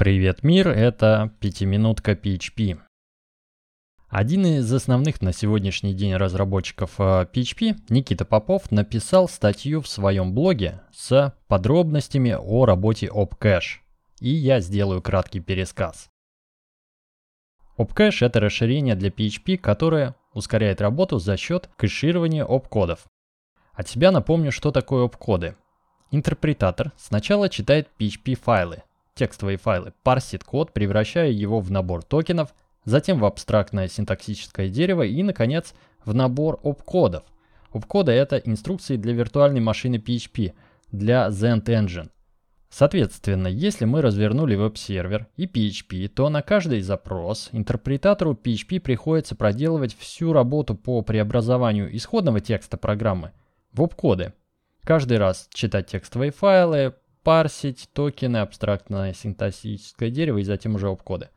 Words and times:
Привет, 0.00 0.42
мир! 0.42 0.68
Это 0.68 1.30
пятиминутка 1.40 2.12
PHP. 2.12 2.78
Один 4.08 4.46
из 4.46 4.72
основных 4.72 5.20
на 5.20 5.34
сегодняшний 5.34 5.92
день 5.92 6.14
разработчиков 6.14 6.98
PHP, 6.98 7.72
э, 7.72 7.74
Никита 7.90 8.24
Попов, 8.24 8.70
написал 8.70 9.28
статью 9.28 9.82
в 9.82 9.88
своем 9.88 10.32
блоге 10.32 10.80
с 10.90 11.34
подробностями 11.48 12.34
о 12.34 12.64
работе 12.64 13.08
OpCache. 13.08 13.80
И 14.20 14.30
я 14.30 14.60
сделаю 14.60 15.02
краткий 15.02 15.40
пересказ. 15.40 16.08
OpCache— 17.76 18.16
это 18.24 18.40
расширение 18.40 18.94
для 18.94 19.10
PHP, 19.10 19.58
которое 19.58 20.14
ускоряет 20.32 20.80
работу 20.80 21.18
за 21.18 21.36
счет 21.36 21.68
кэширования 21.76 22.46
опкодов. 22.46 23.04
От 23.74 23.90
себя 23.90 24.12
напомню, 24.12 24.50
что 24.50 24.70
такое 24.70 25.04
опкоды. 25.04 25.56
Интерпретатор 26.10 26.92
сначала 26.96 27.50
читает 27.50 27.90
PHP-файлы, 27.98 28.82
текстовые 29.14 29.58
файлы, 29.58 29.92
парсит 30.02 30.44
код, 30.44 30.72
превращая 30.72 31.30
его 31.30 31.60
в 31.60 31.70
набор 31.70 32.02
токенов, 32.02 32.54
затем 32.84 33.18
в 33.18 33.24
абстрактное 33.24 33.88
синтаксическое 33.88 34.68
дерево 34.68 35.02
и, 35.02 35.22
наконец, 35.22 35.74
в 36.04 36.14
набор 36.14 36.60
опкодов. 36.62 37.24
Опкоды— 37.72 38.12
это 38.12 38.36
инструкции 38.38 38.96
для 38.96 39.12
виртуальной 39.12 39.60
машины 39.60 39.96
PHP, 39.96 40.52
для 40.90 41.28
Zend 41.28 41.64
Engine. 41.64 42.10
Соответственно, 42.68 43.48
если 43.48 43.84
мы 43.84 44.00
развернули 44.00 44.54
веб-сервер 44.54 45.26
и 45.36 45.46
PHP, 45.46 46.06
то 46.08 46.28
на 46.28 46.40
каждый 46.40 46.80
запрос 46.82 47.48
интерпретатору 47.50 48.32
PHP 48.32 48.78
приходится 48.78 49.34
проделывать 49.34 49.96
всю 49.96 50.32
работу 50.32 50.76
по 50.76 51.02
преобразованию 51.02 51.94
исходного 51.96 52.40
текста 52.40 52.76
программы 52.76 53.32
в 53.72 53.82
опкоды. 53.82 54.34
Каждый 54.84 55.18
раз 55.18 55.48
читать 55.52 55.88
текстовые 55.88 56.30
файлы, 56.30 56.94
парсить 57.22 57.88
токены, 57.92 58.38
абстрактное 58.38 59.12
синтаксическое 59.12 60.10
дерево 60.10 60.38
и 60.38 60.44
затем 60.44 60.74
уже 60.74 60.88
опкоды. 60.88 61.28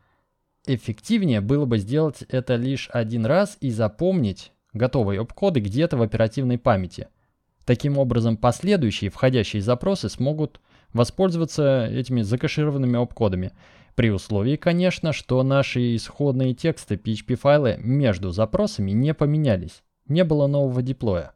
Эффективнее 0.65 1.41
было 1.41 1.65
бы 1.65 1.77
сделать 1.77 2.23
это 2.29 2.55
лишь 2.55 2.89
один 2.91 3.25
раз 3.25 3.57
и 3.59 3.69
запомнить 3.69 4.51
готовые 4.73 5.21
опкоды 5.21 5.59
где-то 5.59 5.97
в 5.97 6.01
оперативной 6.01 6.57
памяти. 6.57 7.07
Таким 7.65 7.97
образом, 7.97 8.37
последующие 8.37 9.09
входящие 9.09 9.61
запросы 9.61 10.09
смогут 10.09 10.59
воспользоваться 10.93 11.85
этими 11.85 12.21
закэшированными 12.21 12.97
опкодами, 13.01 13.51
при 13.95 14.09
условии, 14.09 14.55
конечно, 14.55 15.13
что 15.13 15.43
наши 15.43 15.95
исходные 15.95 16.55
тексты 16.55 16.95
PHP-файлы 16.95 17.77
между 17.77 18.31
запросами 18.31 18.89
не 18.91 19.13
поменялись, 19.13 19.83
не 20.07 20.23
было 20.23 20.47
нового 20.47 20.81
деплоя. 20.81 21.33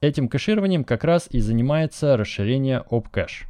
Этим 0.00 0.28
кэшированием 0.28 0.84
как 0.84 1.02
раз 1.02 1.26
и 1.28 1.40
занимается 1.40 2.16
расширение 2.16 2.84
OpCache. 2.88 3.47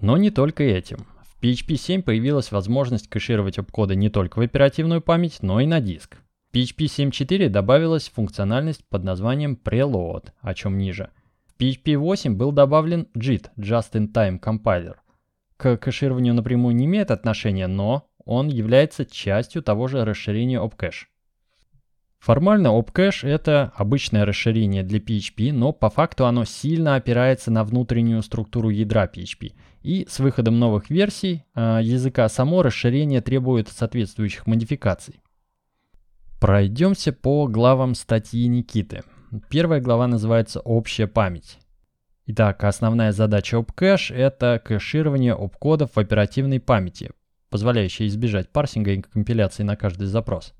Но 0.00 0.16
не 0.16 0.30
только 0.30 0.62
этим. 0.62 1.06
В 1.22 1.42
PHP 1.42 1.76
7 1.76 2.02
появилась 2.02 2.52
возможность 2.52 3.08
кэшировать 3.08 3.58
опкоды 3.58 3.96
не 3.96 4.08
только 4.08 4.38
в 4.38 4.42
оперативную 4.42 5.00
память, 5.00 5.38
но 5.42 5.60
и 5.60 5.66
на 5.66 5.80
диск. 5.80 6.16
В 6.50 6.56
PHP 6.56 6.86
7.4 7.10 7.48
добавилась 7.48 8.08
функциональность 8.08 8.84
под 8.88 9.04
названием 9.04 9.58
Preload, 9.62 10.30
о 10.40 10.54
чем 10.54 10.78
ниже. 10.78 11.10
В 11.46 11.60
PHP 11.60 11.96
8 11.96 12.36
был 12.36 12.52
добавлен 12.52 13.08
JIT, 13.16 13.50
Just-in-Time 13.56 14.40
Compiler. 14.40 14.96
К 15.56 15.76
кэшированию 15.76 16.34
напрямую 16.34 16.74
не 16.74 16.86
имеет 16.86 17.10
отношения, 17.10 17.66
но 17.66 18.08
он 18.24 18.48
является 18.48 19.04
частью 19.04 19.62
того 19.62 19.86
же 19.86 20.04
расширения 20.04 20.60
OpCache. 20.60 21.06
Формально 22.18 22.68
OpCache— 22.68 23.28
это 23.28 23.72
обычное 23.76 24.24
расширение 24.24 24.82
для 24.82 24.98
PHP, 24.98 25.52
но 25.52 25.72
по 25.72 25.90
факту 25.90 26.24
оно 26.24 26.44
сильно 26.44 26.96
опирается 26.96 27.50
на 27.50 27.64
внутреннюю 27.64 28.22
структуру 28.22 28.70
ядра 28.70 29.06
PHP. 29.06 29.52
И 29.84 30.06
с 30.08 30.18
выходом 30.18 30.58
новых 30.58 30.88
версий 30.88 31.44
э, 31.54 31.80
языка 31.82 32.30
само 32.30 32.62
расширение 32.62 33.20
требует 33.20 33.68
соответствующих 33.68 34.46
модификаций. 34.46 35.20
Пройдемся 36.40 37.12
по 37.12 37.46
главам 37.48 37.94
статьи 37.94 38.46
Никиты. 38.46 39.02
Первая 39.50 39.82
глава 39.82 40.06
называется 40.06 40.60
«Общая 40.60 41.06
память». 41.06 41.58
Итак, 42.24 42.64
основная 42.64 43.12
задача 43.12 43.58
OpCache— 43.58 44.14
это 44.16 44.58
кэширование 44.64 45.34
опкодов 45.34 45.90
в 45.94 45.98
оперативной 45.98 46.60
памяти, 46.60 47.10
позволяющая 47.50 48.06
избежать 48.06 48.48
парсинга 48.48 48.92
и 48.92 49.02
компиляции 49.02 49.64
на 49.64 49.76
каждый 49.76 50.06
запрос. 50.06 50.54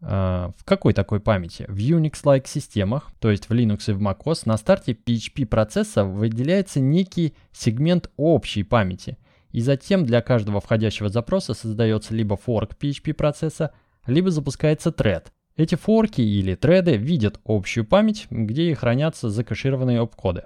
А, 0.00 0.52
в 0.56 0.64
какой 0.64 0.92
такой 0.92 1.20
памяти? 1.20 1.64
В 1.68 1.76
Unix-like 1.76 2.46
системах, 2.46 3.10
то 3.20 3.30
есть 3.30 3.48
в 3.48 3.52
Linux 3.52 3.90
и 3.90 3.92
в 3.92 4.02
macOS, 4.02 4.42
на 4.44 4.56
старте 4.56 4.92
PHP 4.92 5.46
процесса 5.46 6.04
выделяется 6.04 6.80
некий 6.80 7.34
сегмент 7.52 8.10
общей 8.16 8.62
памяти. 8.62 9.18
И 9.50 9.60
затем 9.60 10.04
для 10.04 10.20
каждого 10.20 10.60
входящего 10.60 11.08
запроса 11.08 11.54
создается 11.54 12.14
либо 12.14 12.36
форк 12.36 12.76
PHP 12.80 13.14
процесса, 13.14 13.72
либо 14.06 14.30
запускается 14.30 14.92
тред. 14.92 15.32
Эти 15.56 15.74
форки 15.74 16.20
или 16.20 16.54
треды 16.54 16.96
видят 16.96 17.40
общую 17.44 17.84
память, 17.84 18.28
где 18.30 18.70
и 18.70 18.74
хранятся 18.74 19.28
закэшированные 19.28 20.00
опкоды. 20.00 20.44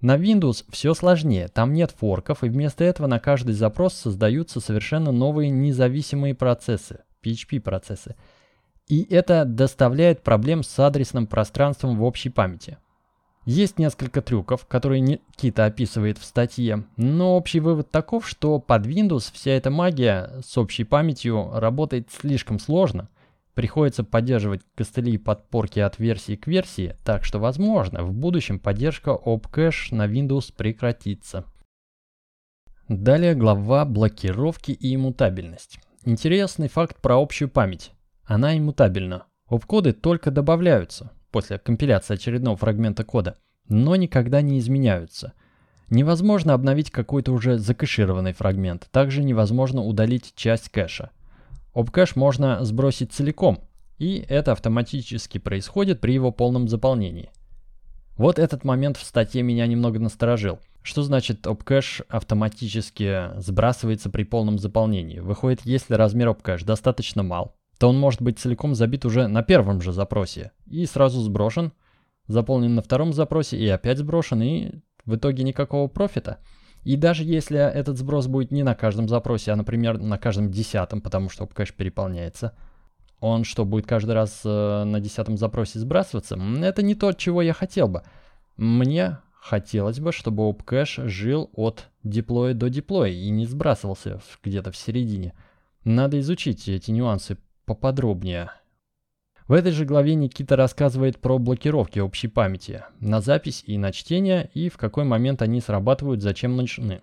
На 0.00 0.16
Windows 0.16 0.64
все 0.70 0.94
сложнее, 0.94 1.48
там 1.48 1.72
нет 1.72 1.92
форков, 1.92 2.42
и 2.42 2.48
вместо 2.48 2.84
этого 2.84 3.06
на 3.06 3.18
каждый 3.20 3.52
запрос 3.52 3.94
создаются 3.94 4.60
совершенно 4.60 5.12
новые 5.12 5.50
независимые 5.50 6.34
процессы, 6.34 7.00
PHP 7.24 7.60
процессы. 7.60 8.16
И 8.88 9.06
это 9.10 9.44
доставляет 9.44 10.22
проблем 10.22 10.62
с 10.62 10.78
адресным 10.78 11.26
пространством 11.26 11.98
в 11.98 12.04
общей 12.04 12.30
памяти. 12.30 12.78
Есть 13.44 13.78
несколько 13.78 14.20
трюков, 14.20 14.66
которые 14.66 15.00
Никита 15.00 15.64
описывает 15.64 16.18
в 16.18 16.24
статье, 16.24 16.84
но 16.96 17.34
общий 17.34 17.60
вывод 17.60 17.90
таков, 17.90 18.28
что 18.28 18.58
под 18.58 18.86
Windows 18.86 19.30
вся 19.32 19.52
эта 19.52 19.70
магия 19.70 20.40
с 20.44 20.58
общей 20.58 20.84
памятью 20.84 21.50
работает 21.54 22.10
слишком 22.10 22.58
сложно. 22.58 23.08
Приходится 23.54 24.04
поддерживать 24.04 24.60
костыли 24.74 25.12
и 25.12 25.18
подпорки 25.18 25.80
от 25.80 25.98
версии 25.98 26.36
к 26.36 26.46
версии, 26.46 26.94
так 27.04 27.24
что, 27.24 27.38
возможно, 27.38 28.04
в 28.04 28.12
будущем 28.12 28.58
поддержка 28.58 29.10
OpCache 29.10 29.94
на 29.94 30.06
Windows 30.06 30.52
прекратится. 30.54 31.44
Далее 32.88 33.34
глава 33.34 33.84
блокировки 33.84 34.72
и 34.72 34.94
иммутабельность. 34.94 35.78
Интересный 36.04 36.68
факт 36.68 37.00
про 37.00 37.20
общую 37.20 37.48
память. 37.48 37.92
Она 38.28 38.58
иммутабельна. 38.58 39.24
Опкоды 39.46 39.94
только 39.94 40.30
добавляются 40.30 41.12
после 41.30 41.58
компиляции 41.58 42.12
очередного 42.12 42.58
фрагмента 42.58 43.02
кода, 43.02 43.38
но 43.70 43.96
никогда 43.96 44.42
не 44.42 44.58
изменяются. 44.58 45.32
Невозможно 45.88 46.52
обновить 46.52 46.90
какой-то 46.90 47.32
уже 47.32 47.56
закэшированный 47.56 48.34
фрагмент, 48.34 48.86
также 48.90 49.24
невозможно 49.24 49.82
удалить 49.82 50.34
часть 50.36 50.68
кэша. 50.68 51.08
Опкэш 51.72 52.16
можно 52.16 52.62
сбросить 52.66 53.14
целиком, 53.14 53.60
и 53.96 54.22
это 54.28 54.52
автоматически 54.52 55.38
происходит 55.38 56.02
при 56.02 56.12
его 56.12 56.30
полном 56.30 56.68
заполнении. 56.68 57.30
Вот 58.18 58.38
этот 58.38 58.62
момент 58.62 58.98
в 58.98 59.04
статье 59.04 59.42
меня 59.42 59.66
немного 59.66 60.00
насторожил. 60.00 60.58
Что 60.82 61.02
значит 61.02 61.46
OpCache 61.46 62.04
автоматически 62.10 63.40
сбрасывается 63.40 64.10
при 64.10 64.24
полном 64.24 64.58
заполнении? 64.58 65.20
Выходит, 65.20 65.62
если 65.64 65.94
размер 65.94 66.28
OpCache 66.28 66.66
достаточно 66.66 67.22
мал, 67.22 67.54
то 67.78 67.88
он 67.88 67.98
может 67.98 68.20
быть 68.20 68.38
целиком 68.38 68.74
забит 68.74 69.04
уже 69.04 69.28
на 69.28 69.42
первом 69.42 69.80
же 69.80 69.92
запросе 69.92 70.52
и 70.66 70.84
сразу 70.84 71.20
сброшен, 71.20 71.72
заполнен 72.26 72.74
на 72.74 72.82
втором 72.82 73.12
запросе 73.12 73.56
и 73.56 73.68
опять 73.68 73.98
сброшен, 73.98 74.42
и 74.42 74.72
в 75.04 75.16
итоге 75.16 75.44
никакого 75.44 75.88
профита. 75.88 76.38
И 76.84 76.96
даже 76.96 77.24
если 77.24 77.58
этот 77.58 77.98
сброс 77.98 78.26
будет 78.26 78.50
не 78.50 78.62
на 78.62 78.74
каждом 78.74 79.08
запросе, 79.08 79.52
а, 79.52 79.56
например, 79.56 79.98
на 79.98 80.18
каждом 80.18 80.50
десятом, 80.50 81.00
потому 81.00 81.28
что 81.28 81.46
кэш 81.46 81.72
переполняется, 81.72 82.54
он 83.20 83.44
что, 83.44 83.64
будет 83.64 83.86
каждый 83.86 84.12
раз 84.12 84.42
э, 84.44 84.84
на 84.84 85.00
десятом 85.00 85.36
запросе 85.36 85.80
сбрасываться? 85.80 86.38
Это 86.60 86.82
не 86.82 86.94
то, 86.94 87.12
чего 87.12 87.42
я 87.42 87.52
хотел 87.52 87.88
бы. 87.88 88.02
Мне 88.56 89.18
хотелось 89.40 89.98
бы, 89.98 90.12
чтобы 90.12 90.48
OpCache 90.48 91.08
жил 91.08 91.50
от 91.54 91.88
деплоя 92.04 92.54
до 92.54 92.68
деплоя 92.70 93.10
и 93.10 93.28
не 93.30 93.46
сбрасывался 93.46 94.20
где-то 94.42 94.70
в 94.70 94.76
середине. 94.76 95.34
Надо 95.84 96.20
изучить 96.20 96.68
эти 96.68 96.90
нюансы 96.90 97.38
поподробнее. 97.68 98.50
В 99.46 99.52
этой 99.52 99.72
же 99.72 99.84
главе 99.84 100.14
Никита 100.14 100.56
рассказывает 100.56 101.20
про 101.20 101.38
блокировки 101.38 101.98
общей 101.98 102.28
памяти 102.28 102.84
на 103.00 103.20
запись 103.20 103.62
и 103.66 103.76
на 103.76 103.92
чтение 103.92 104.50
и 104.54 104.70
в 104.70 104.78
какой 104.78 105.04
момент 105.04 105.42
они 105.42 105.60
срабатывают, 105.60 106.22
зачем 106.22 106.56
нужны. 106.56 107.02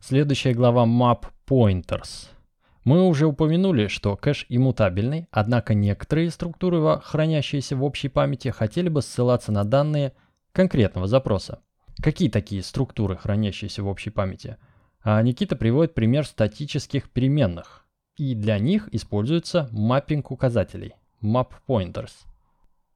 Следующая 0.00 0.54
глава 0.54 0.86
Map 0.86 1.24
Pointers. 1.46 2.28
Мы 2.84 3.06
уже 3.06 3.26
упомянули, 3.26 3.88
что 3.88 4.16
кэш 4.16 4.46
иммутабельный, 4.48 5.26
однако 5.30 5.74
некоторые 5.74 6.30
структуры, 6.30 6.98
хранящиеся 7.02 7.76
в 7.76 7.84
общей 7.84 8.08
памяти, 8.08 8.48
хотели 8.48 8.88
бы 8.88 9.02
ссылаться 9.02 9.52
на 9.52 9.64
данные 9.64 10.14
конкретного 10.52 11.06
запроса. 11.06 11.60
Какие 12.02 12.30
такие 12.30 12.62
структуры, 12.62 13.16
хранящиеся 13.18 13.82
в 13.82 13.88
общей 13.88 14.08
памяти? 14.08 14.56
А 15.02 15.20
Никита 15.20 15.56
приводит 15.56 15.92
пример 15.92 16.26
статических 16.26 17.10
переменных 17.10 17.79
и 18.20 18.34
для 18.34 18.58
них 18.58 18.90
используется 18.92 19.70
маппинг 19.72 20.30
указателей, 20.30 20.92
map 21.22 21.48
pointers. 21.66 22.12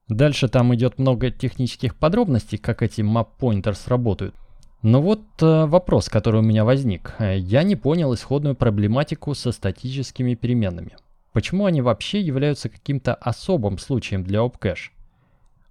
Дальше 0.07 0.47
там 0.47 0.75
идет 0.75 0.99
много 0.99 1.31
технических 1.31 1.95
подробностей, 1.95 2.59
как 2.59 2.83
эти 2.83 3.01
map 3.01 3.29
pointers 3.39 3.89
работают. 3.89 4.35
Но 4.83 5.01
вот 5.01 5.23
э, 5.41 5.65
вопрос, 5.65 6.09
который 6.09 6.41
у 6.41 6.43
меня 6.43 6.63
возник. 6.63 7.15
Я 7.19 7.63
не 7.63 7.75
понял 7.75 8.13
исходную 8.13 8.53
проблематику 8.55 9.33
со 9.33 9.51
статическими 9.51 10.35
переменными. 10.35 10.95
Почему 11.33 11.65
они 11.65 11.81
вообще 11.81 12.21
являются 12.21 12.69
каким-то 12.69 13.15
особым 13.15 13.79
случаем 13.79 14.23
для 14.23 14.41
OpCache? 14.41 14.91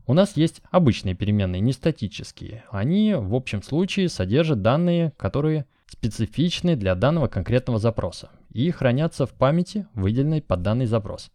У 0.08 0.14
нас 0.14 0.36
есть 0.36 0.62
обычные 0.72 1.14
переменные, 1.14 1.60
не 1.60 1.72
статические. 1.72 2.64
Они 2.72 3.14
в 3.14 3.36
общем 3.36 3.62
случае 3.62 4.08
содержат 4.08 4.62
данные, 4.62 5.12
которые 5.16 5.66
специфичны 5.86 6.74
для 6.74 6.96
данного 6.96 7.28
конкретного 7.28 7.78
запроса 7.78 8.30
и 8.54 8.70
хранятся 8.70 9.26
в 9.26 9.34
памяти, 9.34 9.86
выделенной 9.92 10.40
под 10.40 10.62
данный 10.62 10.86
запрос. 10.86 11.30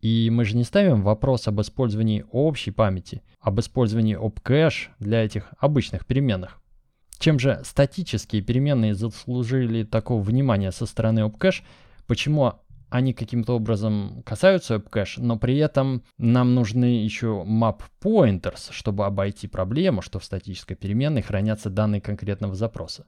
И 0.00 0.30
мы 0.30 0.44
же 0.44 0.56
не 0.56 0.64
ставим 0.64 1.02
вопрос 1.02 1.46
об 1.46 1.60
использовании 1.60 2.24
общей 2.32 2.72
памяти, 2.72 3.22
об 3.38 3.60
использовании 3.60 4.18
opcache 4.18 4.88
для 4.98 5.24
этих 5.24 5.52
обычных 5.58 6.06
переменных. 6.06 6.60
Чем 7.18 7.38
же 7.38 7.60
статические 7.62 8.42
переменные 8.42 8.94
заслужили 8.94 9.84
такого 9.84 10.20
внимания 10.20 10.72
со 10.72 10.86
стороны 10.86 11.20
opcache, 11.20 11.62
почему 12.08 12.54
они 12.92 13.14
каким-то 13.14 13.54
образом 13.54 14.22
касаются 14.26 14.74
AppCache, 14.74 15.14
но 15.18 15.38
при 15.38 15.56
этом 15.56 16.02
нам 16.18 16.54
нужны 16.54 17.02
еще 17.02 17.44
map 17.46 17.80
pointers, 18.02 18.70
чтобы 18.70 19.06
обойти 19.06 19.46
проблему, 19.46 20.02
что 20.02 20.18
в 20.18 20.24
статической 20.24 20.76
переменной 20.76 21.22
хранятся 21.22 21.70
данные 21.70 22.00
конкретного 22.02 22.54
запроса. 22.54 23.06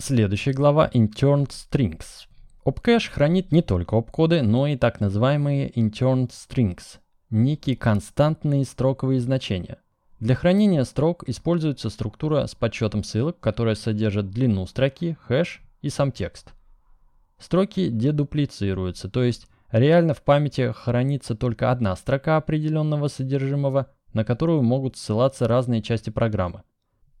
Следующая 0.00 0.52
глава 0.52 0.90
Interned 0.92 1.50
Strings. 1.50 2.26
OpCache 2.64 3.10
хранит 3.10 3.52
не 3.52 3.62
только 3.62 3.94
opкоды, 3.94 4.42
но 4.42 4.66
и 4.66 4.76
так 4.76 5.00
называемые 5.00 5.70
Interned 5.70 6.30
Strings, 6.30 6.98
некие 7.30 7.76
константные 7.76 8.64
строковые 8.64 9.20
значения. 9.20 9.78
Для 10.18 10.34
хранения 10.34 10.84
строк 10.84 11.24
используется 11.28 11.90
структура 11.90 12.46
с 12.46 12.54
подсчетом 12.54 13.04
ссылок, 13.04 13.38
которая 13.40 13.74
содержит 13.74 14.30
длину 14.30 14.66
строки, 14.66 15.16
хэш 15.20 15.62
и 15.82 15.90
сам 15.90 16.12
текст– 16.12 16.52
Строки 17.40 17.88
дедуплицируются, 17.88 19.08
то 19.08 19.22
есть 19.22 19.48
реально 19.72 20.12
в 20.12 20.22
памяти 20.22 20.72
хранится 20.72 21.34
только 21.34 21.70
одна 21.70 21.96
строка 21.96 22.36
определенного 22.36 23.08
содержимого, 23.08 23.86
на 24.12 24.24
которую 24.24 24.62
могут 24.62 24.98
ссылаться 24.98 25.48
разные 25.48 25.80
части 25.80 26.10
программы. 26.10 26.62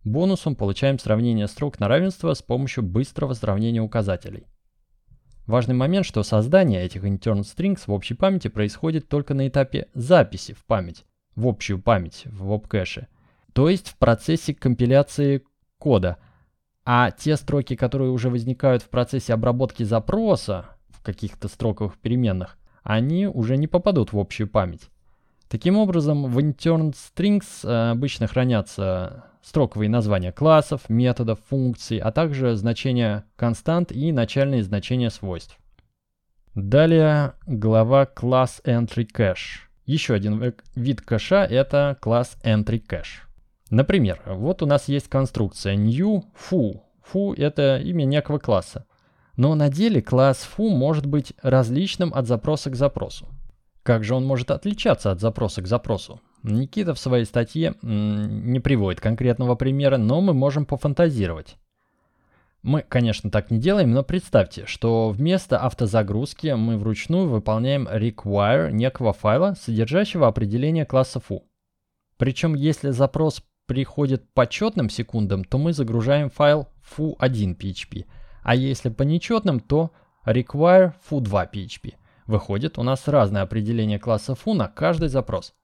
Бонусом 0.04 0.56
получаем 0.56 0.98
сравнение 0.98 1.46
строк 1.46 1.78
на 1.78 1.88
равенство 1.88 2.32
с 2.34 2.42
помощью 2.42 2.82
быстрого 2.82 3.34
сравнения 3.34 3.80
указателей. 3.80 4.46
Важный 5.46 5.74
момент, 5.74 6.06
что 6.06 6.22
создание 6.22 6.82
этих 6.82 7.04
internal 7.04 7.42
strings 7.42 7.82
в 7.86 7.92
общей 7.92 8.14
памяти 8.14 8.48
происходит 8.48 9.08
только 9.08 9.34
на 9.34 9.48
этапе 9.48 9.88
записи 9.94 10.54
в 10.54 10.64
память, 10.64 11.04
в 11.34 11.46
общую 11.46 11.80
память 11.80 12.22
в 12.26 12.46
веб-кэше, 12.46 13.08
то 13.52 13.68
есть 13.68 13.88
в 13.88 13.96
процессе 13.96 14.54
компиляции 14.54 15.44
кода– 15.78 16.16
а 16.84 17.10
те 17.10 17.36
строки, 17.36 17.76
которые 17.76 18.10
уже 18.10 18.30
возникают 18.30 18.82
в 18.82 18.88
процессе 18.88 19.34
обработки 19.34 19.82
запроса 19.82 20.66
в 20.88 21.02
каких-то 21.02 21.48
строковых 21.48 21.98
переменных, 21.98 22.58
они 22.82 23.26
уже 23.26 23.56
не 23.56 23.66
попадут 23.66 24.12
в 24.12 24.18
общую 24.18 24.48
память. 24.48 24.88
Таким 25.48 25.76
образом, 25.76 26.24
в 26.24 26.38
interned 26.38 26.94
strings 26.94 27.44
э, 27.64 27.90
обычно 27.90 28.26
хранятся 28.26 29.26
строковые 29.42 29.88
названия 29.88 30.32
классов, 30.32 30.88
методов, 30.88 31.38
функций, 31.48 31.98
а 31.98 32.12
также 32.12 32.56
значения 32.56 33.24
констант 33.36 33.92
и 33.92 34.12
начальные 34.12 34.62
значения 34.62 35.10
свойств. 35.10 35.58
Далее 36.54 37.34
глава 37.46 38.06
класс 38.06 38.60
entry 38.64 39.06
cache. 39.06 39.68
Еще 39.86 40.14
один 40.14 40.54
вид 40.74 41.00
кэша 41.00 41.44
это 41.44 41.96
класс 42.00 42.36
entry 42.44 42.82
cache. 42.84 43.22
Например, 43.70 44.20
вот 44.26 44.62
у 44.62 44.66
нас 44.66 44.88
есть 44.88 45.08
конструкция 45.08 45.76
new 45.76 46.24
foo. 46.34 46.80
Foo— 47.12 47.34
это 47.36 47.78
имя 47.78 48.04
некого 48.04 48.38
класса. 48.38 48.84
Но 49.36 49.54
на 49.54 49.68
деле 49.68 50.02
класс 50.02 50.48
foo 50.56 50.70
может 50.70 51.06
быть 51.06 51.32
различным 51.40 52.12
от 52.12 52.26
запроса 52.26 52.70
к 52.70 52.76
запросу. 52.76 53.28
Как 53.82 54.04
же 54.04 54.14
он 54.14 54.26
может 54.26 54.50
отличаться 54.50 55.12
от 55.12 55.20
запроса 55.20 55.62
к 55.62 55.66
запросу? 55.66 56.20
Никита 56.42 56.94
в 56.94 56.98
своей 56.98 57.24
статье 57.24 57.74
не 57.82 58.60
приводит 58.60 59.00
конкретного 59.00 59.54
примера, 59.54 59.96
но 59.96 60.20
мы 60.20 60.32
можем 60.34 60.66
пофантазировать. 60.66 61.56
Мы, 62.62 62.82
конечно, 62.86 63.30
так 63.30 63.50
не 63.50 63.58
делаем, 63.58 63.92
но 63.92 64.02
представьте, 64.02 64.66
что 64.66 65.08
вместо 65.10 65.58
автозагрузки 65.58 66.48
мы 66.48 66.76
вручную 66.76 67.26
выполняем 67.26 67.88
require 67.88 68.70
некого 68.70 69.14
файла, 69.14 69.54
содержащего 69.58 70.26
определение 70.26 70.84
класса 70.84 71.22
foo. 71.26 71.42
Причем, 72.18 72.54
если 72.54 72.90
запрос 72.90 73.42
приходит 73.64 74.28
по 74.34 74.46
четным 74.46 74.90
секундам, 74.90 75.42
то 75.44 75.56
мы 75.56 75.72
загружаем 75.72 76.28
файл 76.28 76.68
foo1 76.98 77.56
php, 77.56 78.04
а 78.42 78.54
если 78.54 78.90
по 78.90 79.04
нечетным, 79.04 79.58
то 79.60 79.92
require 80.26 80.92
foo2 81.08 81.50
php. 81.50 81.94
Выходит, 82.26 82.78
у 82.78 82.82
нас 82.82 83.08
разное 83.08 83.42
определение 83.42 83.98
класса 83.98 84.34
foo 84.34 84.52
на 84.52 84.68
каждый 84.68 85.08
запрос. 85.08 85.54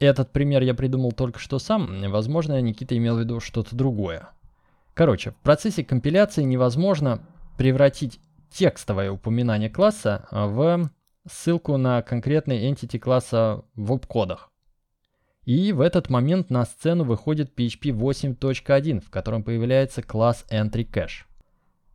Этот 0.00 0.32
пример 0.32 0.62
я 0.62 0.74
придумал 0.74 1.12
только 1.12 1.38
что 1.38 1.58
сам, 1.58 2.10
возможно, 2.10 2.60
Никита 2.60 2.96
имел 2.96 3.16
в 3.16 3.20
виду 3.20 3.38
что-то 3.38 3.76
другое. 3.76 4.30
Короче, 4.94 5.30
в 5.30 5.36
процессе 5.36 5.84
компиляции 5.84 6.42
невозможно 6.42 7.20
превратить 7.58 8.18
текстовое 8.50 9.12
упоминание 9.12 9.68
класса 9.70 10.26
в 10.30 10.90
ссылку 11.30 11.76
на 11.76 12.00
конкретный 12.00 12.70
entity 12.70 12.98
класса 12.98 13.62
в 13.74 13.84
веб-кодах. 13.84 14.50
И 15.44 15.72
в 15.72 15.82
этот 15.82 16.08
момент 16.08 16.48
на 16.48 16.64
сцену 16.64 17.04
выходит 17.04 17.52
PHP 17.58 17.90
8.1, 17.90 19.00
в 19.00 19.10
котором 19.10 19.42
появляется 19.42 20.02
класс 20.02 20.46
EntryCache. 20.50 21.24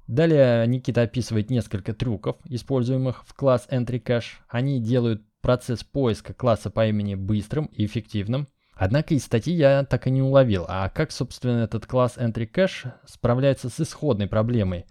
Далее 0.08 0.68
Никита 0.68 1.02
описывает 1.02 1.50
несколько 1.50 1.94
трюков, 1.94 2.38
используемых 2.46 3.24
в 3.26 3.34
класс 3.34 3.68
EntryCache. 3.72 4.26
Они 4.48 4.80
делают 4.80 5.24
процесс 5.46 5.84
поиска 5.84 6.34
класса 6.34 6.72
по 6.72 6.88
имени 6.88 7.14
быстрым 7.14 7.68
и 7.68 7.86
эффективным. 7.86 8.48
Однако 8.74 9.14
из 9.14 9.26
статьи 9.26 9.54
я 9.54 9.84
так 9.84 10.08
и 10.08 10.10
не 10.10 10.24
уловил, 10.24 10.66
а 10.68 10.90
как, 10.90 11.12
собственно, 11.12 11.66
этот 11.66 11.86
класс 11.86 12.18
EntryCache 12.18 12.94
справляется 13.06 13.70
с 13.70 13.80
исходной 13.80 14.26
проблемой, 14.26 14.88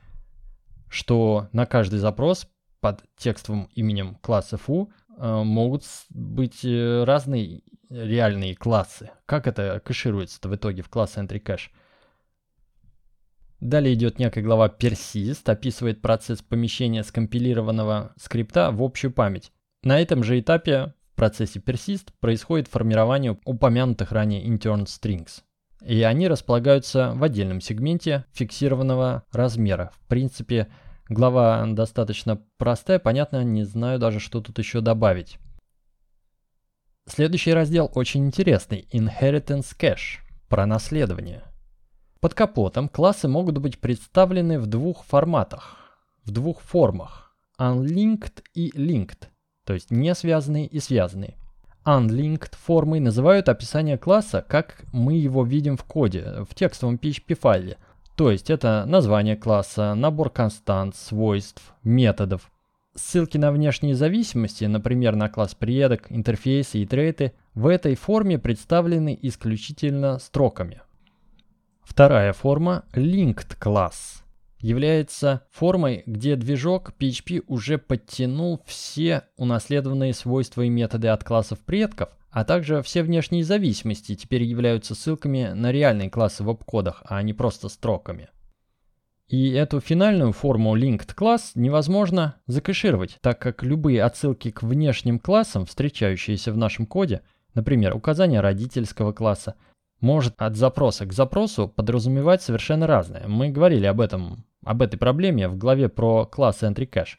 что 0.89 1.49
на 1.51 1.67
каждый 1.67 1.99
запрос 1.99 2.47
под 2.79 3.03
текстовым 3.17 3.69
именем 3.75 4.15
класса 4.23 4.57
foo 4.65 4.91
э, 5.19 5.43
могут 5.43 5.83
быть 6.11 6.65
э, 6.65 7.03
разные 7.03 7.63
реальные 7.91 8.55
классы. 8.55 9.11
Как 9.27 9.49
это 9.49 9.83
кэшируется-то 9.85 10.49
в 10.49 10.55
итоге 10.55 10.83
в 10.83 10.89
класс 10.89 11.17
entry 11.17 11.43
cache? 11.43 11.71
Далее 13.59 13.95
идет 13.95 14.21
некая 14.21 14.43
глава 14.43 14.69
persist, 14.69 15.51
описывает 15.51 16.01
процесс 16.01 16.43
помещения 16.43 17.03
скомпилированного 17.03 18.13
скрипта 18.17 18.71
в 18.71 18.85
общую 18.85 19.13
память. 19.13 19.51
На 19.85 20.01
этом 20.01 20.25
же 20.25 20.41
этапе 20.41 20.95
в 21.13 21.15
процессе 21.15 21.61
persist 21.61 22.09
происходит 22.19 22.69
формирование 22.69 23.39
упомянутых 23.45 24.13
ранее 24.13 24.43
intern 24.43 24.87
strings. 24.87 25.43
И 25.85 26.03
они 26.03 26.27
располагаются 26.27 27.13
в 27.15 27.23
отдельном 27.23 27.61
сегменте 27.61 28.25
фиксированного 28.33 29.25
размера. 29.31 29.91
В 29.95 30.09
принципе, 30.09 30.69
глава 31.11 31.67
достаточно 31.67 32.43
простая, 32.57 32.99
понятно, 32.99 33.45
не 33.45 33.65
знаю 33.65 33.99
даже, 33.99 34.21
что 34.21 34.41
тут 34.41 34.59
еще 34.59 34.81
добавить. 34.81 35.39
Следующий 37.07 37.53
раздел 37.53 37.91
очень 37.95 38.25
интересный– 38.25 38.89
Inheritance 38.91 39.77
Cache– 39.79 40.21
про 40.49 40.65
наследование. 40.65 41.43
Под 42.21 42.33
капотом 42.33 42.89
классы 42.89 43.29
могут 43.29 43.59
быть 43.59 43.79
представлены 43.79 44.59
в 44.59 44.67
двух 44.67 45.05
форматах, 45.05 45.77
в 46.25 46.31
двух 46.31 46.63
формах– 46.63 47.37
unlinked 47.61 48.43
и 48.55 48.71
linked, 48.71 49.29
то 49.65 49.75
есть 49.75 49.91
не 49.91 50.15
связанные 50.15 50.67
и 50.67 50.81
связанные. 50.81 51.35
Unlinked 51.85 52.55
формой 52.57 53.01
называют 53.01 53.49
описание 53.49 53.99
класса, 53.99 54.45
как 54.47 54.85
мы 54.93 55.15
его 55.15 55.45
видим 55.45 55.77
в 55.77 55.85
коде, 55.85 56.45
в 56.49 56.55
текстовом 56.55 56.97
PHP 56.97 57.35
файле. 57.35 57.77
То 58.17 58.31
есть 58.31 58.49
это 58.49 58.85
название 58.87 59.37
класса, 59.37 59.95
набор 59.95 60.31
констант, 60.31 60.97
свойств, 60.97 61.75
методов. 61.83 62.51
Ссылки 62.95 63.37
на 63.37 63.51
внешние 63.51 63.95
зависимости, 63.97 64.65
например, 64.65 65.17
на 65.17 65.29
класс 65.29 65.55
предок, 65.55 66.07
интерфейсы 66.11 66.79
и 66.79 66.87
трейты, 66.87 67.33
в 67.55 67.67
этой 67.67 67.97
форме 67.97 68.39
представлены 68.39 69.19
исключительно 69.21 70.19
строками. 70.21 70.81
Вторая 71.83 72.33
форма 72.33 72.85
linked 72.95 73.59
class 73.61 74.24
является 74.65 75.43
формой, 75.51 76.05
где 76.07 76.37
движок 76.37 76.95
PHP 76.99 77.45
уже 77.49 77.77
подтянул 77.77 78.63
все 78.65 79.25
унаследованные 79.37 80.15
свойства 80.15 80.63
и 80.63 80.71
методы 80.71 81.09
от 81.09 81.23
классов 81.23 81.59
предков, 81.61 82.09
а 82.31 82.47
также 82.47 82.81
все 82.81 83.03
внешние 83.03 83.45
зависимости 83.45 84.15
теперь 84.15 84.43
являются 84.43 84.95
ссылками 84.95 85.53
на 85.55 85.71
реальные 85.71 86.09
классы 86.09 86.45
в 86.45 86.49
обкодах, 86.49 87.03
а 87.05 87.21
не 87.23 87.35
просто 87.35 87.69
строками. 87.69 88.31
И 89.29 89.51
эту 89.51 89.81
финальную 89.81 90.33
форму 90.33 90.75
linked 90.75 91.15
class 91.15 91.51
невозможно 91.55 92.37
закэшировать, 92.47 93.19
так 93.21 93.39
как 93.39 93.63
любые 93.63 94.03
отсылки 94.03 94.51
к 94.51 94.63
внешним 94.63 95.19
классам, 95.19 95.67
встречающиеся 95.67 96.53
в 96.53 96.57
нашем 96.57 96.87
коде, 96.87 97.21
например, 97.53 97.95
указание 97.95 98.41
родительского 98.41 99.13
класса, 99.13 99.57
может 100.01 100.35
от 100.41 100.57
запроса 100.57 101.07
к 101.07 101.13
запросу 101.13 101.69
подразумевать 101.69 102.43
совершенно 102.43 102.87
разное. 102.87 103.27
Мы 103.27 103.49
говорили 103.49 103.87
об 103.87 104.01
этом, 104.01 104.45
об 104.65 104.83
этой 104.83 104.97
проблеме 104.97 105.49
в 105.49 105.57
главе 105.57 105.89
про 105.89 106.27
класс 106.27 106.63
Entry 106.63 106.89
Cache. 106.89 107.17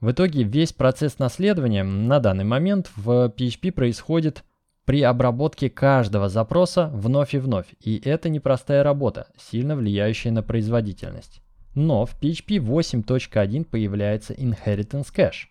В 0.00 0.10
итоге 0.10 0.42
весь 0.42 0.72
процесс 0.72 1.18
наследования 1.18 1.84
на 1.84 2.18
данный 2.18 2.44
момент 2.44 2.90
в 2.96 3.32
PHP 3.36 3.70
происходит 3.70 4.44
при 4.84 5.02
обработке 5.02 5.70
каждого 5.70 6.28
запроса 6.28 6.90
вновь 6.92 7.34
и 7.34 7.38
вновь, 7.38 7.68
и 7.80 8.00
это 8.04 8.28
непростая 8.28 8.82
работа, 8.82 9.28
сильно 9.38 9.76
влияющая 9.76 10.32
на 10.32 10.42
производительность. 10.42 11.40
Но 11.74 12.04
в 12.04 12.20
PHP 12.20 12.58
8.1 12.58 13.64
появляется 13.64 14.34
Inheritance 14.34 15.08
Cache. 15.14 15.46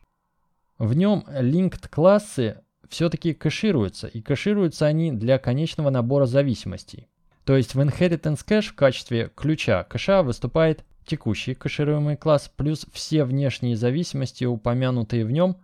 В 0.78 0.94
нем 0.94 1.24
linked 1.28 1.88
классы 1.90 2.58
все-таки 2.90 3.34
кэшируются, 3.34 4.08
и 4.08 4.22
кэшируются 4.22 4.86
они 4.86 5.14
для 5.14 5.40
конечного 5.40 5.90
набора 5.90 6.26
зависимостей. 6.26 7.08
То 7.46 7.56
есть 7.56 7.74
в 7.74 7.80
Inheritance 7.80 8.46
Cache 8.46 8.70
в 8.70 8.76
качестве 8.76 9.32
ключа 9.34 9.84
кэша 9.84 10.24
выступает 10.24 10.84
текущий 11.06 11.54
кэшируемый 11.54 12.18
класс 12.18 12.52
плюс 12.56 12.86
все 12.92 13.24
внешние 13.24 13.76
зависимости, 13.76 14.46
упомянутые 14.46 15.26
в 15.26 15.32
нем, 15.32 15.58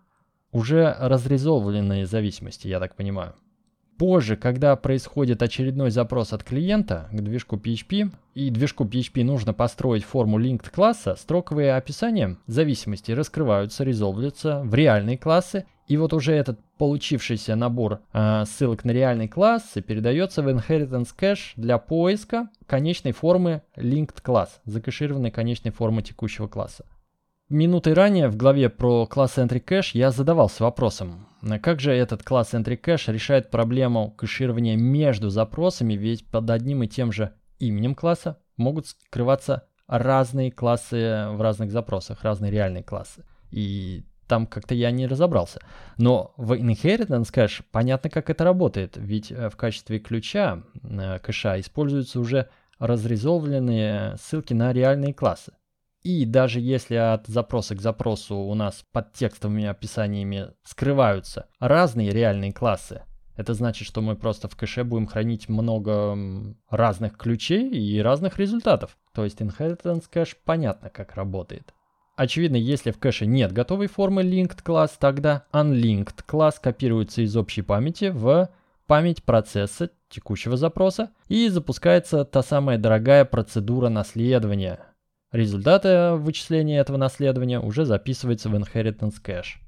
уже 0.51 0.96
разрезовленные 1.00 2.06
зависимости, 2.06 2.67
я 2.67 2.79
так 2.79 2.96
понимаю. 2.96 3.36
Позже, 3.98 4.36
когда 4.36 4.75
происходит 4.75 5.42
очередной 5.42 5.89
запрос 5.89 6.32
от 6.32 6.44
клиента 6.44 7.10
к 7.12 7.20
движку 7.20 7.56
PHP, 7.56 8.12
и 8.36 8.50
движку 8.51 8.86
PHP 8.86 9.24
нужно 9.24 9.54
построить 9.54 10.04
форму 10.04 10.39
linked 10.39 10.70
класса, 10.70 11.16
строковые 11.16 11.74
описания 11.74 12.38
зависимостей 12.46 13.16
раскрываются, 13.16 13.84
резолвятся 13.84 14.62
в 14.63 14.75
реальные 14.75 15.18
классы, 15.18 15.66
и 15.88 15.98
вот 15.98 16.13
уже 16.13 16.34
этот 16.34 16.60
получившийся 16.77 17.56
набор 17.56 18.01
э, 18.13 18.44
ссылок 18.46 18.84
на 18.86 18.92
реальный 18.92 19.27
класс 19.27 19.63
передается 19.88 20.44
в 20.44 20.50
inheritance 20.50 21.10
cache 21.18 21.54
для 21.56 21.80
поиска 21.80 22.50
конечной 22.68 23.13
формы 23.13 23.63
linked 23.75 24.22
класс, 24.22 24.62
закэшированной 24.66 25.32
конечной 25.32 25.72
формы 25.72 26.04
текущего 26.04 26.48
класса. 26.48 26.86
Минутой 27.50 27.94
ранее 27.94 28.27
в 28.27 28.36
главе 28.36 28.68
про 28.70 29.06
класс 29.06 29.38
Entry 29.38 29.63
Cache 29.63 29.92
я 29.94 30.12
задавался 30.12 30.66
вопросом, 30.66 31.30
как 31.62 31.80
же 31.80 31.94
этот 31.94 32.22
класс 32.22 32.54
Entry 32.54 32.77
Cache 32.77 33.13
решает 33.13 33.51
проблему 33.51 34.12
кэширования 34.12 34.75
между 34.75 35.30
запросами, 35.30 35.94
ведь 35.94 36.30
под 36.30 36.50
одним 36.50 36.84
и 36.84 36.88
тем 36.88 37.13
же 37.13 37.36
именем 37.58 37.96
класса 37.96 38.38
могут 38.58 38.88
скрываться 38.88 39.66
разные 39.88 40.51
классы 40.51 41.27
в 41.30 41.42
разных 41.42 41.72
запросах, 41.72 42.22
разные 42.22 42.51
реальные 42.51 42.84
классы. 42.84 43.24
И 43.50 44.04
там 44.27 44.46
как-то 44.46 44.75
я 44.75 44.92
не 44.92 45.08
разобрался. 45.08 45.62
Но 45.98 46.34
в 46.36 46.51
Inheritance 46.51 47.34
Cache 47.34 47.63
понятно, 47.72 48.10
как 48.10 48.30
это 48.30 48.44
работает, 48.44 48.98
ведь 48.98 49.32
э, 49.32 49.50
в 49.50 49.56
качестве 49.56 50.00
ключа 50.00 50.63
э, 50.84 51.20
кэша 51.20 51.62
используются 51.62 52.20
уже 52.20 52.50
разрезовленные 52.77 54.18
ссылки 54.18 54.54
на 54.54 54.74
реальные 54.74 55.13
классы. 55.13 55.54
И 56.08 56.24
даже 56.24 56.62
если 56.62 56.96
от 56.96 57.28
запроса 57.28 57.76
к 57.76 57.82
запросу 57.82 58.38
у 58.38 58.54
нас 58.54 58.86
под 58.94 59.12
текстовыми 59.12 59.66
описаниями 59.66 60.52
скрываются 60.64 61.48
разные 61.60 62.12
реальные 62.12 62.54
классы, 62.54 63.02
это 63.36 63.54
значит, 63.54 63.86
что 63.86 64.00
мы 64.00 64.16
просто 64.16 64.48
в 64.48 64.56
кэше 64.56 64.86
будем 64.86 65.06
хранить 65.06 65.50
много 65.50 66.18
разных 66.70 67.18
ключей 67.18 67.70
и 67.70 68.00
разных 68.00 68.40
результатов. 68.40 68.98
То 69.14 69.26
есть 69.26 69.42
Inheritance 69.42 70.06
Cache 70.10 70.38
понятно, 70.46 70.90
как 70.90 71.16
работает. 71.16 71.74
Очевидно, 72.16 72.56
если 72.56 72.92
в 72.92 73.00
кэше 73.00 73.26
нет 73.26 73.52
готовой 73.52 73.88
формы 73.88 74.24
linked 74.24 74.64
class, 74.64 74.92
тогда 74.98 75.44
unlinked 75.52 76.24
класс 76.26 76.58
копируется 76.58 77.22
из 77.22 77.36
общей 77.36 77.64
памяти 77.64 78.14
в 78.16 78.50
память 78.86 79.26
процесса 79.26 79.90
текущего 80.08 80.56
запроса 80.56 81.12
и 81.28 81.50
запускается 81.50 82.24
та 82.24 82.44
самая 82.44 82.78
дорогая 82.78 83.26
процедура 83.26 83.90
наследования– 83.90 84.80
Результаты 85.38 86.13
вычисления 86.13 86.79
этого 86.79 86.98
наследования 86.98 87.60
уже 87.60 87.86
записываются 87.86 88.50
в 88.50 88.56
Inheritance 88.56 89.22
Cache. 89.24 89.60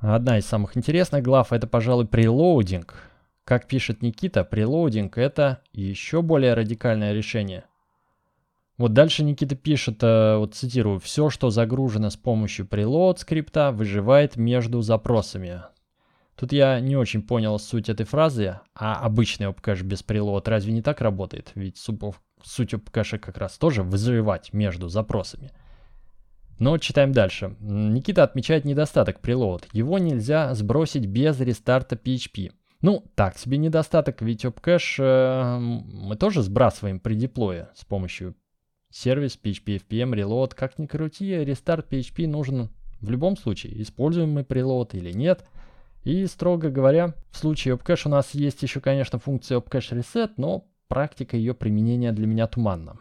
Одна 0.00 0.38
из 0.38 0.46
самых 0.46 0.76
интересных 0.76 1.22
глав 1.22 1.52
это, 1.52 1.68
пожалуй, 1.68 2.08
прелоудинг. 2.08 3.04
Как 3.44 3.68
пишет 3.68 4.02
Никита, 4.02 4.42
прелоудинг 4.42 5.16
это 5.16 5.62
еще 5.72 6.22
более 6.22 6.54
радикальное 6.54 7.12
решение. 7.12 7.66
Вот 8.78 8.94
дальше 8.94 9.22
Никита 9.22 9.54
пишет, 9.54 10.02
э, 10.02 10.38
вот 10.38 10.56
цитирую, 10.56 10.98
«Все, 10.98 11.30
что 11.30 11.50
загружено 11.50 12.10
с 12.10 12.16
помощью 12.16 12.66
preload 12.66 13.18
скрипта, 13.18 13.70
выживает 13.70 14.34
между 14.34 14.82
запросами». 14.82 15.62
Тут 16.34 16.52
я 16.52 16.80
не 16.80 16.96
очень 16.96 17.22
понял 17.22 17.60
суть 17.60 17.88
этой 17.88 18.06
фразы, 18.06 18.58
а 18.74 18.96
обычный 19.04 19.46
OpCache 19.46 19.84
без 19.84 20.02
preload 20.02 20.48
разве 20.50 20.72
не 20.72 20.82
так 20.82 21.00
работает? 21.00 21.52
Ведь 21.54 21.78
супов 21.78 22.20
суть 22.44 22.74
кэша 22.90 23.18
как 23.18 23.38
раз 23.38 23.58
тоже 23.58 23.82
вызревать 23.82 24.52
между 24.52 24.88
запросами. 24.88 25.50
Но 26.58 26.76
читаем 26.76 27.12
дальше. 27.12 27.56
Никита 27.60 28.22
отмечает 28.22 28.66
недостаток 28.66 29.20
preload. 29.20 29.64
Его 29.72 29.98
нельзя 29.98 30.54
сбросить 30.54 31.06
без 31.06 31.40
рестарта 31.40 31.96
PHP. 31.96 32.52
Ну, 32.82 33.04
так 33.14 33.38
себе 33.38 33.58
недостаток, 33.58 34.22
ведь 34.22 34.44
OpCache 34.44 35.02
э, 35.02 35.58
мы 35.58 36.16
тоже 36.16 36.42
сбрасываем 36.42 36.98
при 37.00 37.14
деплое 37.14 37.70
с 37.74 37.84
помощью 37.84 38.34
сервис 38.90 39.38
PHP 39.42 39.82
FPM 39.88 40.14
Reload. 40.14 40.54
Как 40.54 40.78
ни 40.78 40.86
крути, 40.86 41.34
рестарт 41.44 41.90
PHP 41.92 42.26
нужен 42.26 42.70
в 43.00 43.10
любом 43.10 43.36
случае, 43.36 43.80
используем 43.82 44.30
мы 44.32 44.42
preload 44.42 44.90
или 44.92 45.12
нет. 45.12 45.44
И, 46.04 46.26
строго 46.26 46.70
говоря, 46.70 47.14
в 47.30 47.36
случае 47.36 47.76
OpCache 47.76 48.02
у 48.06 48.10
нас 48.10 48.34
есть 48.34 48.62
еще, 48.62 48.80
конечно, 48.80 49.18
функция 49.18 49.58
OpCache 49.58 49.98
Reset, 49.98 50.32
но 50.36 50.66
практика 50.90 51.36
ее 51.36 51.54
применения 51.54 52.10
для 52.10 52.26
меня 52.26 52.48
туманна. 52.48 52.98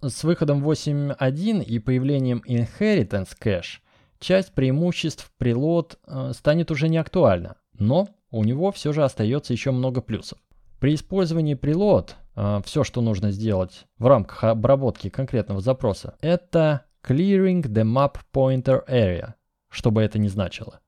С 0.00 0.24
выходом 0.24 0.66
8.1 0.66 1.62
и 1.62 1.78
появлением 1.78 2.42
Inheritance 2.48 3.36
Cache 3.38 3.80
часть 4.18 4.54
преимуществ 4.54 5.30
preload 5.38 5.98
э, 6.06 6.32
станет 6.32 6.70
уже 6.70 6.88
не 6.88 6.96
актуальна, 6.96 7.56
но 7.78 8.08
у 8.30 8.42
него 8.42 8.72
все 8.72 8.92
же 8.92 9.04
остается 9.04 9.52
еще 9.52 9.70
много 9.70 10.00
плюсов. 10.00 10.38
При 10.80 10.94
использовании 10.94 11.56
preload 11.56 12.12
э, 12.34 12.62
все, 12.64 12.84
что 12.84 13.02
нужно 13.02 13.32
сделать 13.32 13.84
в 13.98 14.06
рамках 14.06 14.44
обработки 14.44 15.10
конкретного 15.10 15.60
запроса, 15.60 16.16
это 16.22 16.86
clearing 17.06 17.62
the 17.62 17.84
map 17.84 18.16
pointer 18.32 18.80
area, 18.88 19.34
что 19.68 19.90
бы 19.90 20.00
это 20.00 20.18
ни 20.18 20.28
значило 20.28 20.80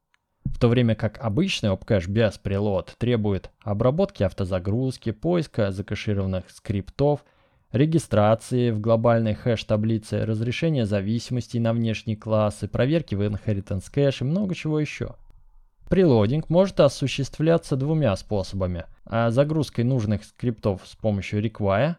в 0.54 0.58
то 0.58 0.68
время 0.68 0.94
как 0.94 1.18
обычный 1.18 1.70
OpCache 1.70 2.08
без 2.08 2.40
preload 2.42 2.90
требует 2.98 3.50
обработки 3.62 4.22
автозагрузки, 4.22 5.12
поиска 5.12 5.70
закэшированных 5.70 6.50
скриптов, 6.50 7.24
регистрации 7.72 8.70
в 8.70 8.80
глобальной 8.80 9.34
хэш-таблице, 9.34 10.24
разрешения 10.24 10.86
зависимостей 10.86 11.60
на 11.60 11.72
внешние 11.72 12.16
классы, 12.16 12.68
проверки 12.68 13.14
в 13.14 13.22
Inheritance 13.22 13.84
Cache 13.92 14.18
и 14.20 14.24
много 14.24 14.54
чего 14.54 14.80
еще. 14.80 15.16
Прелодинг 15.88 16.48
может 16.48 16.78
осуществляться 16.78 17.76
двумя 17.76 18.14
способами. 18.14 18.84
А 19.04 19.30
загрузкой 19.30 19.84
нужных 19.84 20.24
скриптов 20.24 20.82
с 20.84 20.94
помощью 20.94 21.44
require 21.44 21.96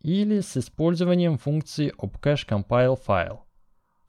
или 0.00 0.40
с 0.40 0.56
использованием 0.56 1.36
функции 1.36 1.92
opcache 1.98 2.46
compile 2.48 2.98
file. 3.06 3.40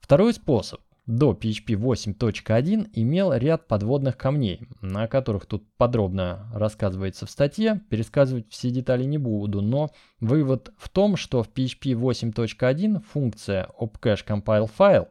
Второй 0.00 0.32
способ 0.32 0.80
до 1.08 1.32
PHP 1.32 1.74
8.1 1.74 2.90
имел 2.92 3.32
ряд 3.32 3.66
подводных 3.66 4.18
камней, 4.18 4.68
на 4.82 5.08
которых 5.08 5.46
тут 5.46 5.64
подробно 5.78 6.50
рассказывается 6.54 7.24
в 7.24 7.30
статье, 7.30 7.80
пересказывать 7.88 8.50
все 8.50 8.70
детали 8.70 9.04
не 9.04 9.16
буду, 9.16 9.62
но 9.62 9.90
вывод 10.20 10.70
в 10.76 10.90
том, 10.90 11.16
что 11.16 11.42
в 11.42 11.48
PHP 11.48 11.94
8.1 11.94 13.02
функция 13.10 13.70
opcache 13.80 15.08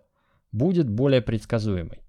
будет 0.51 0.87
более 0.87 1.21
предсказуемой. 1.21 2.03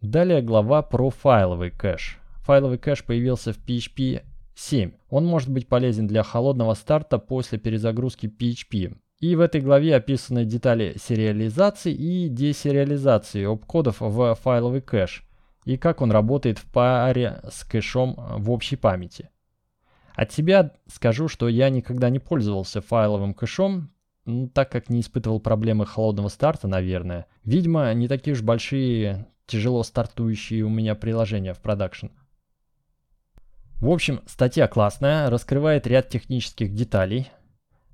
Далее 0.00 0.40
глава 0.40 0.82
про 0.82 1.10
файловый 1.10 1.72
кэш. 1.72 2.20
Файловый 2.44 2.78
кэш 2.78 3.04
появился 3.04 3.52
в 3.52 3.58
PHP 3.58 4.22
7. 4.54 4.92
Он 5.10 5.26
может 5.26 5.50
быть 5.50 5.66
полезен 5.66 6.06
для 6.06 6.22
холодного 6.22 6.74
старта 6.74 7.18
после 7.18 7.58
перезагрузки 7.58 8.26
PHP. 8.26 8.96
И 9.20 9.36
в 9.36 9.40
этой 9.40 9.60
главе 9.60 9.96
описаны 9.96 10.44
детали 10.44 10.96
сериализации 10.98 11.92
и 11.92 12.28
десериализации 12.28 13.44
опкодов 13.44 14.00
в 14.00 14.34
файловый 14.34 14.80
кэш 14.80 15.24
и 15.64 15.76
как 15.76 16.00
он 16.00 16.12
работает 16.12 16.58
в 16.58 16.70
паре 16.70 17.40
с 17.48 17.64
кэшом 17.64 18.14
в 18.16 18.50
общей 18.50 18.76
памяти. 18.76 19.30
От 20.14 20.32
себя 20.32 20.72
скажу, 20.86 21.28
что 21.28 21.48
я 21.48 21.70
никогда 21.70 22.08
не 22.10 22.18
пользовался 22.18 22.80
файловым 22.80 23.34
кэшом, 23.34 23.90
так 24.52 24.70
как 24.70 24.88
не 24.88 25.00
испытывал 25.00 25.40
проблемы 25.40 25.86
холодного 25.86 26.28
старта, 26.28 26.68
наверное. 26.68 27.26
Видимо, 27.44 27.92
не 27.94 28.08
такие 28.08 28.34
уж 28.34 28.42
большие, 28.42 29.26
тяжело 29.46 29.82
стартующие 29.82 30.64
у 30.64 30.68
меня 30.68 30.94
приложения 30.94 31.52
в 31.52 31.58
продакшн. 31.58 32.06
В 33.80 33.90
общем, 33.90 34.20
статья 34.26 34.68
классная, 34.68 35.28
раскрывает 35.28 35.86
ряд 35.86 36.08
технических 36.08 36.72
деталей, 36.72 37.30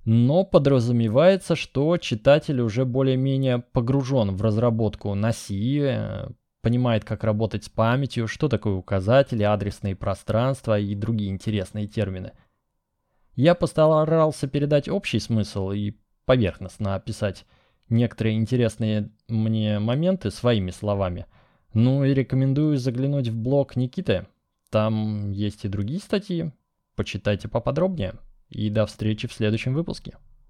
но 0.05 0.45
подразумевается, 0.45 1.57
что 1.57 1.97
читатель 1.99 2.61
уже 2.61 2.85
более-менее 2.85 3.59
погружен 3.59 4.35
в 4.35 4.43
разработку 4.43 5.15
на 5.15 5.33
C, 5.33 6.29
понимает, 6.63 7.05
как 7.05 7.25
работать 7.25 7.65
с 7.65 7.69
памятью, 7.69 8.27
что 8.29 8.49
такое 8.49 8.75
указатели, 8.75 9.43
адресные 9.43 9.97
пространства 9.97 10.79
и 10.79 10.95
другие 10.95 11.31
интересные 11.31 11.87
термины. 11.87 12.33
Я 13.37 13.55
постарался 13.55 14.49
передать 14.49 14.89
общий 14.89 15.19
смысл 15.19 15.71
и 15.71 15.95
поверхностно 16.25 16.95
описать 16.95 17.47
некоторые 17.89 18.37
интересные 18.37 19.11
мне 19.29 19.79
моменты 19.79 20.31
своими 20.31 20.71
словами. 20.71 21.27
Ну 21.73 22.05
и 22.05 22.15
рекомендую 22.15 22.77
заглянуть 22.77 23.29
в 23.29 23.37
блог 23.37 23.77
Никиты. 23.77 24.27
Там 24.71 25.31
есть 25.31 25.65
и 25.65 25.69
другие 25.69 26.01
статьи. 26.01 26.53
Почитайте 26.97 27.49
поподробнее. 27.49 28.15
И 28.51 28.69
до 28.69 28.87
встречи 28.87 29.27
в 29.29 29.33
следующем 29.33 29.75
выпуске. 29.75 30.17